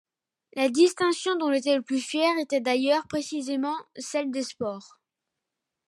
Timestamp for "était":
1.59-1.75, 2.39-2.59